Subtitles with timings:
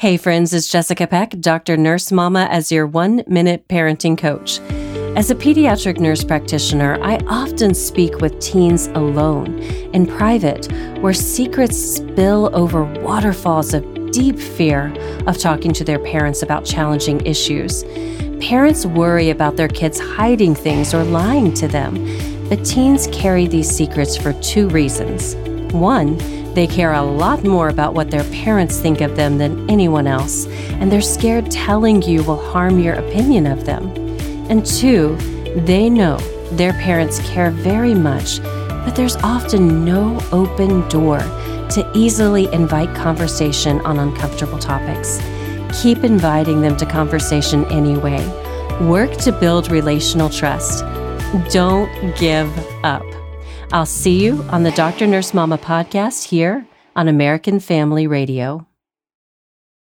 [0.00, 1.76] Hey, friends, it's Jessica Peck, Dr.
[1.76, 4.60] Nurse Mama, as your one minute parenting coach.
[5.18, 9.58] As a pediatric nurse practitioner, I often speak with teens alone,
[9.92, 14.94] in private, where secrets spill over waterfalls of deep fear
[15.26, 17.82] of talking to their parents about challenging issues.
[18.40, 21.96] Parents worry about their kids hiding things or lying to them,
[22.48, 25.34] but teens carry these secrets for two reasons.
[25.74, 26.16] One,
[26.58, 30.44] they care a lot more about what their parents think of them than anyone else,
[30.80, 33.88] and they're scared telling you will harm your opinion of them.
[34.50, 35.14] And two,
[35.54, 36.16] they know
[36.50, 43.80] their parents care very much, but there's often no open door to easily invite conversation
[43.82, 45.20] on uncomfortable topics.
[45.80, 48.18] Keep inviting them to conversation anyway.
[48.80, 50.84] Work to build relational trust.
[51.52, 51.88] Don't
[52.18, 52.50] give
[52.82, 53.04] up.
[53.70, 55.06] I'll see you on the Dr.
[55.06, 58.67] Nurse Mama podcast here on American Family Radio.